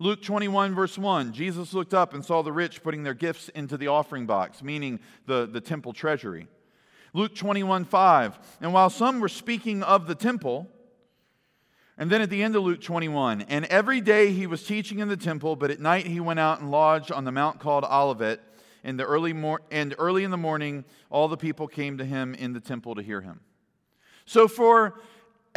[0.00, 3.76] Luke 21, verse 1 Jesus looked up and saw the rich putting their gifts into
[3.76, 6.48] the offering box, meaning the, the temple treasury.
[7.12, 8.38] Luke 21 5.
[8.60, 10.68] And while some were speaking of the temple,
[11.96, 15.08] and then at the end of Luke 21, and every day he was teaching in
[15.08, 18.40] the temple, but at night he went out and lodged on the mount called Olivet.
[18.84, 22.34] In the early mor- and early in the morning, all the people came to him
[22.34, 23.40] in the temple to hear him.
[24.24, 25.00] So for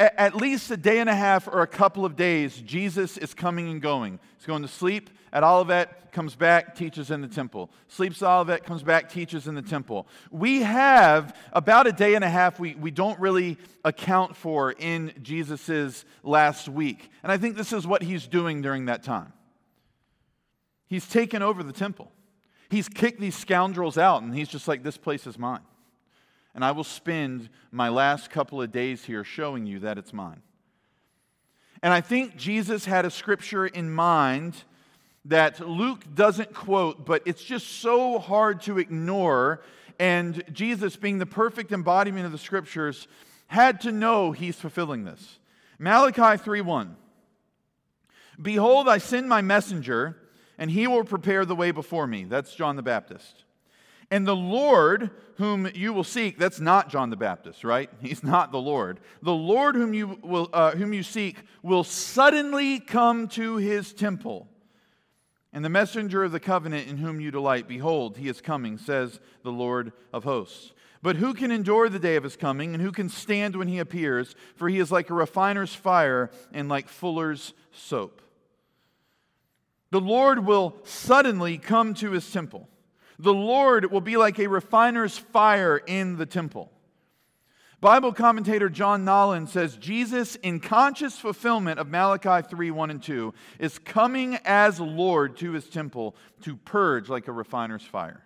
[0.01, 3.69] at least a day and a half or a couple of days, Jesus is coming
[3.69, 4.19] and going.
[4.37, 7.71] He's going to sleep at Olivet, comes back, teaches in the temple.
[7.87, 10.07] Sleeps at Olivet, comes back, teaches in the temple.
[10.29, 15.13] We have about a day and a half we, we don't really account for in
[15.21, 17.09] Jesus' last week.
[17.23, 19.33] And I think this is what he's doing during that time.
[20.87, 22.11] He's taken over the temple.
[22.69, 25.61] He's kicked these scoundrels out, and he's just like, this place is mine.
[26.53, 30.41] And I will spend my last couple of days here showing you that it's mine.
[31.81, 34.63] And I think Jesus had a scripture in mind
[35.25, 39.61] that Luke doesn't quote, but it's just so hard to ignore.
[39.99, 43.07] And Jesus, being the perfect embodiment of the scriptures,
[43.47, 45.39] had to know he's fulfilling this.
[45.79, 46.95] Malachi 3:1.
[48.41, 50.17] Behold, I send my messenger,
[50.57, 52.23] and he will prepare the way before me.
[52.23, 53.43] That's John the Baptist.
[54.12, 57.89] And the Lord whom you will seek, that's not John the Baptist, right?
[58.02, 59.00] He's not the Lord.
[59.24, 64.47] The Lord whom you, will, uh, whom you seek will suddenly come to his temple.
[65.54, 69.19] And the messenger of the covenant in whom you delight, behold, he is coming, says
[69.43, 70.74] the Lord of hosts.
[71.02, 73.80] But who can endure the day of his coming, and who can stand when he
[73.80, 74.36] appears?
[74.56, 78.21] For he is like a refiner's fire and like fuller's soap.
[79.89, 82.69] The Lord will suddenly come to his temple.
[83.21, 86.71] The Lord will be like a refiner's fire in the temple.
[87.79, 93.34] Bible commentator John Nolland says Jesus, in conscious fulfillment of Malachi 3 1 and 2,
[93.60, 98.23] is coming as Lord to his temple to purge like a refiner's fire.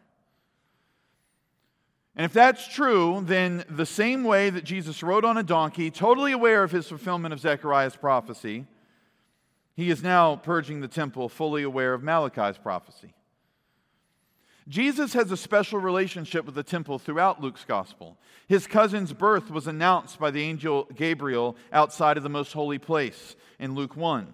[2.16, 6.32] And if that's true, then the same way that Jesus rode on a donkey, totally
[6.32, 8.66] aware of his fulfillment of Zechariah's prophecy,
[9.76, 13.15] he is now purging the temple, fully aware of Malachi's prophecy.
[14.68, 18.18] Jesus has a special relationship with the temple throughout Luke's gospel.
[18.48, 23.36] His cousin's birth was announced by the angel Gabriel outside of the most holy place
[23.60, 24.34] in Luke 1.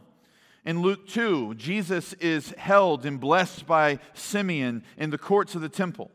[0.64, 5.70] In Luke 2, Jesus is held and blessed by Simeon in the courts of the
[5.70, 6.12] temple.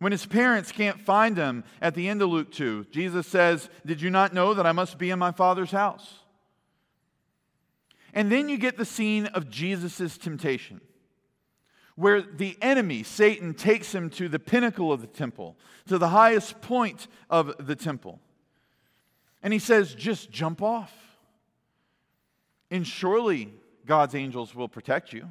[0.00, 4.00] When his parents can't find him at the end of Luke 2, Jesus says, Did
[4.00, 6.20] you not know that I must be in my Father's house?
[8.14, 10.80] And then you get the scene of Jesus' temptation
[11.98, 15.56] where the enemy, Satan, takes him to the pinnacle of the temple,
[15.88, 18.20] to the highest point of the temple.
[19.42, 20.92] And he says, just jump off.
[22.70, 23.52] And surely
[23.84, 25.28] God's angels will protect you.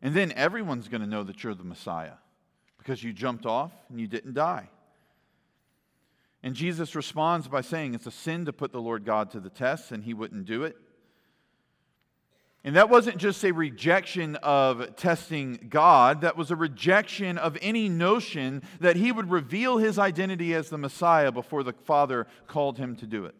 [0.00, 2.18] And then everyone's going to know that you're the Messiah
[2.78, 4.68] because you jumped off and you didn't die.
[6.40, 9.50] And Jesus responds by saying it's a sin to put the Lord God to the
[9.50, 10.76] test, and he wouldn't do it.
[12.62, 17.88] And that wasn't just a rejection of testing God, that was a rejection of any
[17.88, 22.96] notion that he would reveal his identity as the Messiah before the Father called him
[22.96, 23.34] to do it.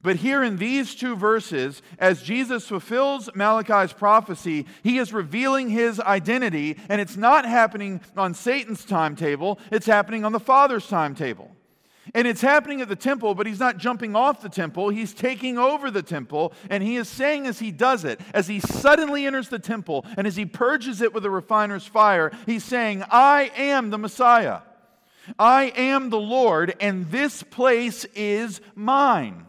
[0.00, 5.98] But here in these two verses, as Jesus fulfills Malachi's prophecy, he is revealing his
[5.98, 11.50] identity, and it's not happening on Satan's timetable, it's happening on the Father's timetable.
[12.14, 14.88] And it's happening at the temple, but he's not jumping off the temple.
[14.88, 16.52] He's taking over the temple.
[16.70, 20.26] And he is saying as he does it, as he suddenly enters the temple and
[20.26, 24.60] as he purges it with a refiner's fire, he's saying, I am the Messiah.
[25.38, 29.47] I am the Lord, and this place is mine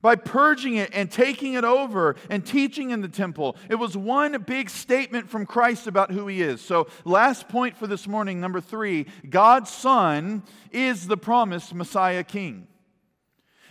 [0.00, 3.56] by purging it and taking it over and teaching in the temple.
[3.68, 6.60] It was one big statement from Christ about who he is.
[6.60, 12.68] So, last point for this morning, number three God's Son is the promised Messiah King.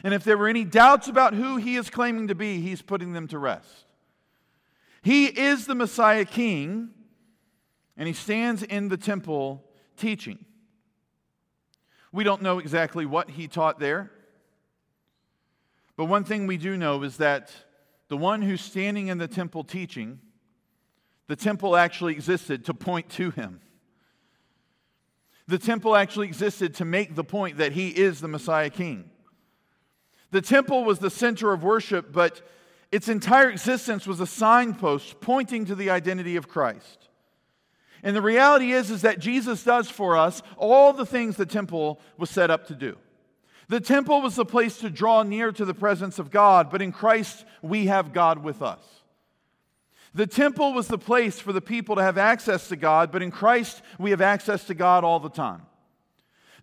[0.04, 3.14] And if there were any doubts about who he is claiming to be, he's putting
[3.14, 3.86] them to rest.
[5.02, 6.90] He is the Messiah King,
[7.96, 9.64] and he stands in the temple
[9.96, 10.46] teaching.
[12.12, 14.12] We don't know exactly what he taught there.
[15.98, 17.52] But one thing we do know is that
[18.08, 20.20] the one who's standing in the temple teaching,
[21.28, 23.60] the temple actually existed to point to him.
[25.48, 29.10] The temple actually existed to make the point that he is the Messiah King.
[30.32, 32.42] The temple was the center of worship, but
[32.92, 37.10] its entire existence was a signpost pointing to the identity of Christ.
[38.04, 42.00] And the reality is, is that Jesus does for us all the things the temple
[42.18, 42.98] was set up to do.
[43.70, 46.92] The temple was the place to draw near to the presence of God, but in
[46.92, 48.80] Christ we have God with us.
[50.14, 53.30] The temple was the place for the people to have access to God, but in
[53.30, 55.64] Christ we have access to God all the time.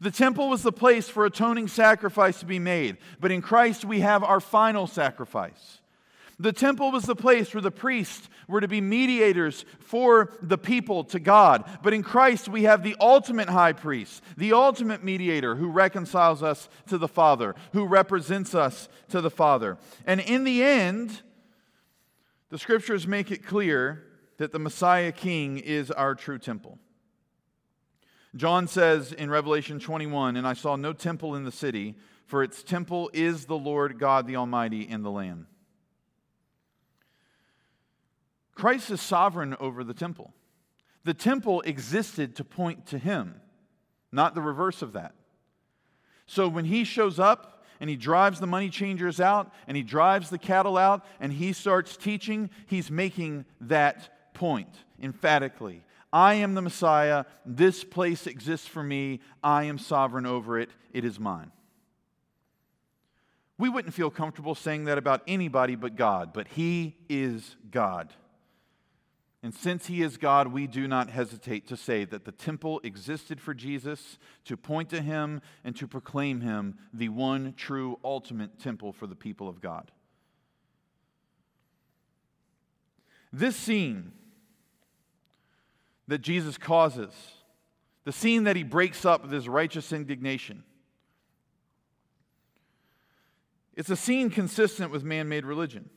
[0.00, 4.00] The temple was the place for atoning sacrifice to be made, but in Christ we
[4.00, 5.80] have our final sacrifice.
[6.38, 11.04] The temple was the place where the priests were to be mediators for the people
[11.04, 11.64] to God.
[11.82, 16.68] But in Christ, we have the ultimate high priest, the ultimate mediator who reconciles us
[16.88, 19.78] to the Father, who represents us to the Father.
[20.06, 21.22] And in the end,
[22.50, 24.02] the scriptures make it clear
[24.38, 26.78] that the Messiah King is our true temple.
[28.36, 31.94] John says in Revelation 21 And I saw no temple in the city,
[32.26, 35.46] for its temple is the Lord God the Almighty and the Lamb.
[38.54, 40.32] Christ is sovereign over the temple.
[41.04, 43.40] The temple existed to point to him,
[44.10, 45.14] not the reverse of that.
[46.26, 50.30] So when he shows up and he drives the money changers out and he drives
[50.30, 55.82] the cattle out and he starts teaching, he's making that point emphatically.
[56.12, 57.24] I am the Messiah.
[57.44, 59.20] This place exists for me.
[59.42, 60.70] I am sovereign over it.
[60.92, 61.50] It is mine.
[63.58, 68.12] We wouldn't feel comfortable saying that about anybody but God, but He is God.
[69.44, 73.42] And since he is God, we do not hesitate to say that the temple existed
[73.42, 78.94] for Jesus to point to him and to proclaim him the one true ultimate temple
[78.94, 79.92] for the people of God.
[83.34, 84.12] This scene
[86.08, 87.12] that Jesus causes,
[88.04, 90.64] the scene that he breaks up with his righteous indignation,
[93.74, 95.90] it's a scene consistent with man made religion.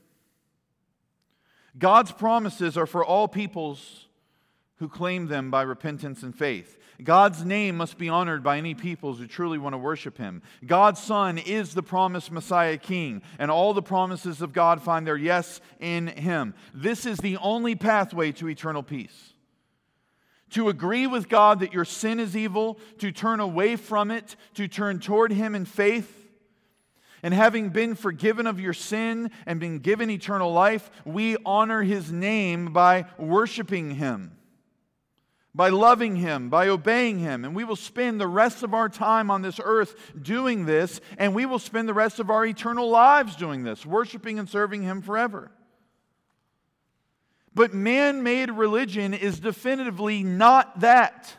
[1.77, 4.07] God's promises are for all peoples
[4.77, 6.77] who claim them by repentance and faith.
[7.03, 10.41] God's name must be honored by any peoples who truly want to worship him.
[10.65, 15.17] God's Son is the promised Messiah King, and all the promises of God find their
[15.17, 16.55] yes in him.
[16.73, 19.33] This is the only pathway to eternal peace.
[20.51, 24.67] To agree with God that your sin is evil, to turn away from it, to
[24.67, 26.16] turn toward him in faith,
[27.23, 32.11] and having been forgiven of your sin and been given eternal life, we honor his
[32.11, 34.37] name by worshiping him,
[35.53, 37.43] by loving him, by obeying him.
[37.43, 41.33] And we will spend the rest of our time on this earth doing this, and
[41.33, 45.01] we will spend the rest of our eternal lives doing this, worshiping and serving him
[45.01, 45.51] forever.
[47.53, 51.35] But man made religion is definitively not that.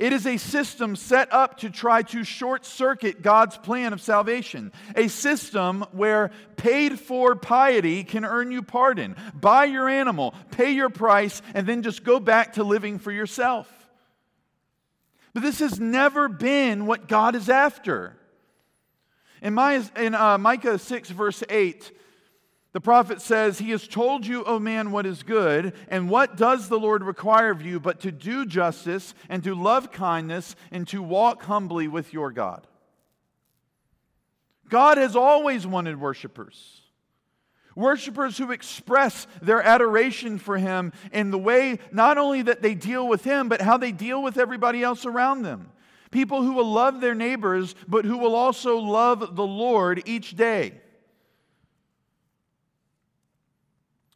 [0.00, 4.72] It is a system set up to try to short circuit God's plan of salvation.
[4.96, 9.14] A system where paid for piety can earn you pardon.
[9.34, 13.70] Buy your animal, pay your price, and then just go back to living for yourself.
[15.34, 18.16] But this has never been what God is after.
[19.42, 21.92] In, my, in uh, Micah 6, verse 8,
[22.72, 26.68] the prophet says, He has told you, O man, what is good, and what does
[26.68, 31.02] the Lord require of you but to do justice and to love kindness and to
[31.02, 32.66] walk humbly with your God?
[34.68, 36.82] God has always wanted worshipers.
[37.74, 43.08] Worshippers who express their adoration for Him in the way not only that they deal
[43.08, 45.72] with Him, but how they deal with everybody else around them.
[46.12, 50.74] People who will love their neighbors, but who will also love the Lord each day.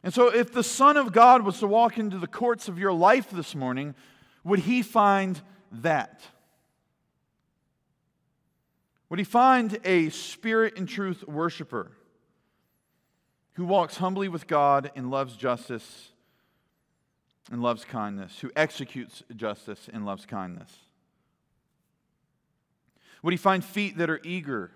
[0.05, 2.93] And so, if the Son of God was to walk into the courts of your
[2.93, 3.95] life this morning,
[4.43, 5.41] would he find
[5.71, 6.21] that?
[9.09, 11.91] Would he find a spirit and truth worshiper
[13.53, 16.11] who walks humbly with God and loves justice
[17.51, 20.71] and loves kindness, who executes justice and loves kindness?
[23.23, 24.69] Would he find feet that are eager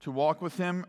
[0.00, 0.86] to walk with him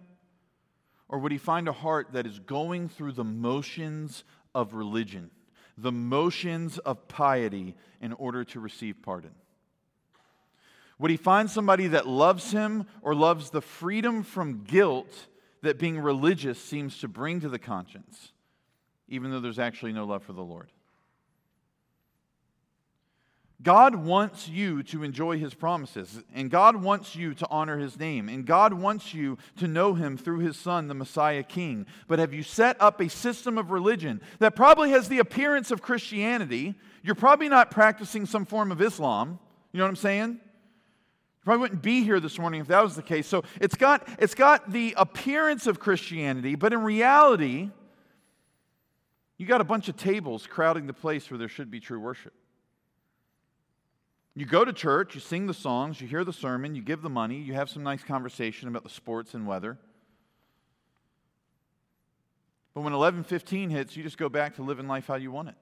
[1.14, 4.24] or would he find a heart that is going through the motions
[4.56, 5.30] of religion,
[5.78, 9.30] the motions of piety in order to receive pardon?
[10.98, 15.28] Would he find somebody that loves him or loves the freedom from guilt
[15.62, 18.32] that being religious seems to bring to the conscience,
[19.08, 20.72] even though there's actually no love for the Lord?
[23.64, 28.28] God wants you to enjoy his promises, and God wants you to honor his name,
[28.28, 31.86] and God wants you to know him through his son, the Messiah King.
[32.08, 35.82] But have you set up a system of religion that probably has the appearance of
[35.82, 36.76] Christianity?
[37.04, 39.40] You're probably not practicing some form of Islam.
[39.72, 40.30] You know what I'm saying?
[40.32, 43.28] You probably wouldn't be here this morning if that was the case.
[43.28, 47.70] So it's got, it's got the appearance of Christianity, but in reality,
[49.38, 52.34] you got a bunch of tables crowding the place where there should be true worship.
[54.36, 57.10] You go to church, you sing the songs, you hear the sermon, you give the
[57.10, 59.78] money, you have some nice conversation about the sports and weather.
[62.74, 65.56] But when 11:15 hits, you just go back to living life how you want it.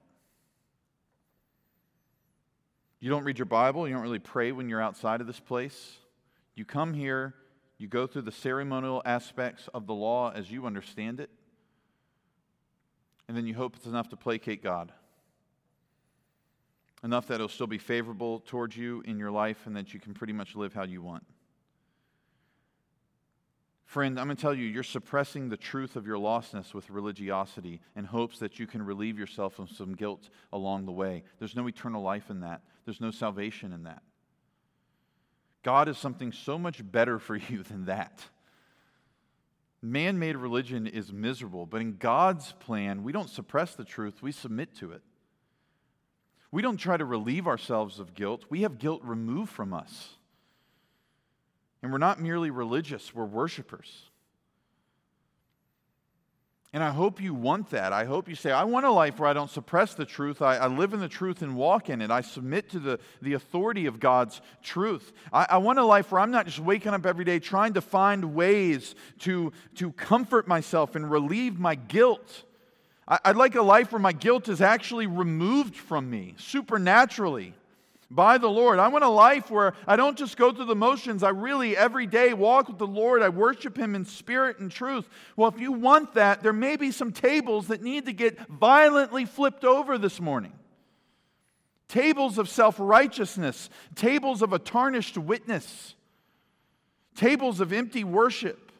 [2.98, 5.98] You don't read your Bible, you don't really pray when you're outside of this place.
[6.54, 7.34] You come here,
[7.82, 11.30] You go through the ceremonial aspects of the law as you understand it,
[13.26, 14.92] and then you hope it's enough to placate God.
[17.04, 20.14] Enough that it'll still be favorable towards you in your life and that you can
[20.14, 21.24] pretty much live how you want.
[23.92, 27.80] Friend, I'm going to tell you, you're suppressing the truth of your lostness with religiosity
[27.94, 31.24] in hopes that you can relieve yourself of some guilt along the way.
[31.38, 34.02] There's no eternal life in that, there's no salvation in that.
[35.62, 38.24] God is something so much better for you than that.
[39.82, 44.32] Man made religion is miserable, but in God's plan, we don't suppress the truth, we
[44.32, 45.02] submit to it.
[46.52, 50.10] We don't try to relieve ourselves of guilt, we have guilt removed from us.
[51.82, 54.10] And we're not merely religious, we're worshipers.
[56.74, 57.92] And I hope you want that.
[57.92, 60.40] I hope you say, I want a life where I don't suppress the truth.
[60.40, 62.10] I, I live in the truth and walk in it.
[62.10, 65.12] I submit to the, the authority of God's truth.
[65.34, 67.82] I, I want a life where I'm not just waking up every day trying to
[67.82, 72.44] find ways to, to comfort myself and relieve my guilt.
[73.06, 77.54] I'd like a life where my guilt is actually removed from me supernaturally
[78.10, 78.78] by the Lord.
[78.78, 81.22] I want a life where I don't just go through the motions.
[81.22, 83.22] I really, every day, walk with the Lord.
[83.22, 85.08] I worship Him in spirit and truth.
[85.34, 89.24] Well, if you want that, there may be some tables that need to get violently
[89.24, 90.52] flipped over this morning.
[91.88, 95.94] Tables of self righteousness, tables of a tarnished witness,
[97.16, 98.71] tables of empty worship.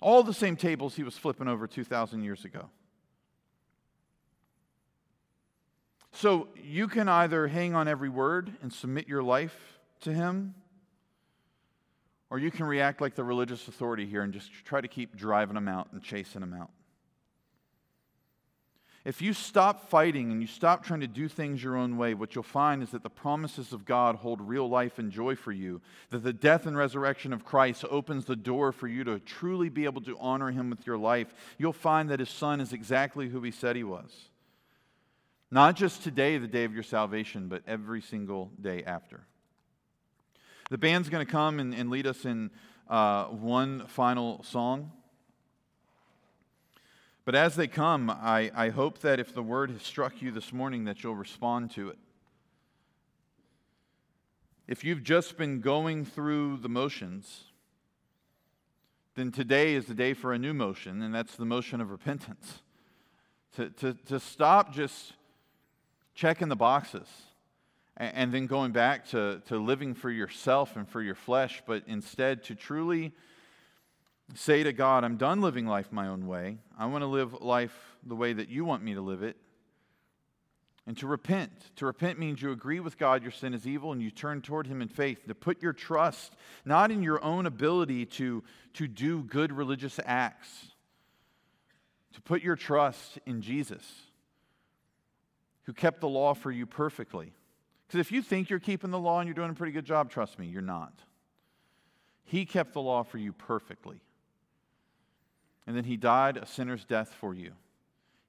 [0.00, 2.70] All the same tables he was flipping over 2,000 years ago.
[6.12, 10.54] So you can either hang on every word and submit your life to Him,
[12.30, 15.54] or you can react like the religious authority here and just try to keep driving
[15.54, 16.70] them out and chasing them out.
[19.04, 22.34] If you stop fighting and you stop trying to do things your own way, what
[22.34, 25.80] you'll find is that the promises of God hold real life and joy for you.
[26.10, 29.84] That the death and resurrection of Christ opens the door for you to truly be
[29.84, 31.32] able to honor Him with your life.
[31.58, 34.28] You'll find that His Son is exactly who He said He was.
[35.50, 39.20] Not just today, the day of your salvation, but every single day after.
[40.70, 42.50] The band's going to come and, and, lead us in
[42.90, 44.92] uh, one final song.
[47.28, 50.50] But as they come, I, I hope that if the word has struck you this
[50.50, 51.98] morning, that you'll respond to it.
[54.66, 57.44] If you've just been going through the motions,
[59.14, 62.62] then today is the day for a new motion, and that's the motion of repentance.
[63.56, 65.12] To, to, to stop just
[66.14, 67.08] checking the boxes
[67.98, 71.82] and, and then going back to, to living for yourself and for your flesh, but
[71.86, 73.12] instead to truly
[74.34, 76.58] say to God, I'm done living life my own way.
[76.78, 79.36] I want to live life the way that you want me to live it.
[80.86, 81.52] And to repent.
[81.76, 84.66] To repent means you agree with God your sin is evil and you turn toward
[84.66, 85.26] Him in faith.
[85.28, 88.42] To put your trust not in your own ability to,
[88.74, 90.68] to do good religious acts,
[92.14, 93.84] to put your trust in Jesus
[95.68, 97.30] who kept the law for you perfectly.
[97.86, 100.10] Because if you think you're keeping the law and you're doing a pretty good job,
[100.10, 100.94] trust me, you're not.
[102.24, 104.00] He kept the law for you perfectly.
[105.68, 107.52] And then he died a sinner's death for you.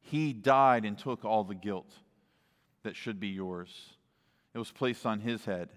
[0.02, 1.90] He died and took all the guilt
[2.84, 3.70] that should be yours.
[4.54, 5.70] It was placed on his head.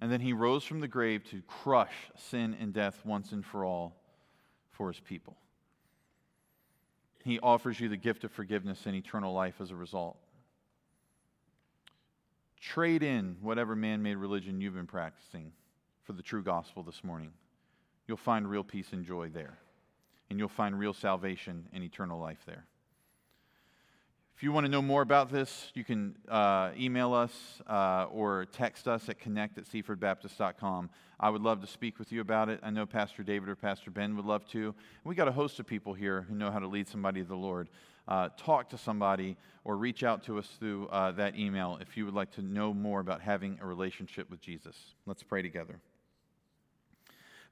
[0.00, 3.66] And then he rose from the grave to crush sin and death once and for
[3.66, 4.00] all
[4.70, 5.36] for his people.
[7.22, 10.16] He offers you the gift of forgiveness and eternal life as a result.
[12.58, 15.52] Trade in whatever man made religion you've been practicing
[16.04, 17.32] for the true gospel this morning.
[18.08, 19.58] You'll find real peace and joy there.
[20.30, 22.64] And you'll find real salvation and eternal life there.
[24.36, 28.46] If you want to know more about this, you can uh, email us uh, or
[28.46, 30.88] text us at connect at seafordbaptist.com.
[31.18, 32.60] I would love to speak with you about it.
[32.62, 34.74] I know Pastor David or Pastor Ben would love to.
[35.04, 37.36] We got a host of people here who know how to lead somebody to the
[37.36, 37.68] Lord
[38.10, 42.04] uh, talk to somebody or reach out to us through uh, that email if you
[42.04, 44.76] would like to know more about having a relationship with Jesus.
[45.06, 45.80] Let's pray together.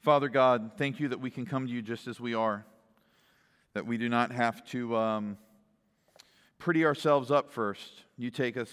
[0.01, 2.65] Father God, thank you that we can come to you just as we are,
[3.75, 5.37] that we do not have to um,
[6.57, 8.05] pretty ourselves up first.
[8.17, 8.71] You take us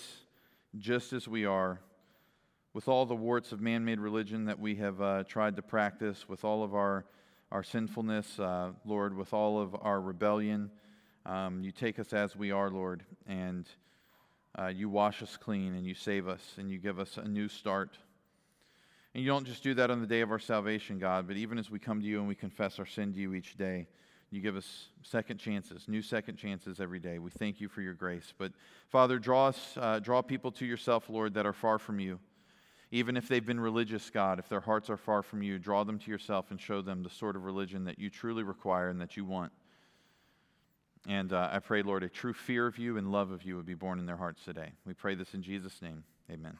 [0.78, 1.82] just as we are,
[2.76, 6.30] with all the warts of man made religion that we have uh, tried to practice,
[6.30, 7.05] with all of our,
[7.51, 10.69] our sinfulness, uh, Lord, with all of our rebellion.
[11.26, 13.67] Um, you take us as we are, Lord, and
[14.59, 17.47] uh, you wash us clean and you save us and you give us a new
[17.47, 17.97] start.
[19.16, 21.57] And you don't just do that on the day of our salvation, God, but even
[21.57, 23.88] as we come to you and we confess our sin to you each day,
[24.30, 27.18] you give us second chances, new second chances every day.
[27.18, 28.34] We thank you for your grace.
[28.38, 28.51] But
[28.89, 32.20] Father, draw us, uh, draw people to yourself, Lord, that are far from you
[32.91, 35.99] Even if they've been religious, God, if their hearts are far from you, draw them
[35.99, 39.18] to yourself and show them the sort of religion that you truly require and that
[39.18, 39.51] you want.
[41.07, 43.66] And uh, I pray, Lord, a true fear of you and love of you would
[43.66, 44.72] be born in their hearts today.
[44.86, 46.03] We pray this in Jesus' name.
[46.32, 46.57] Amen.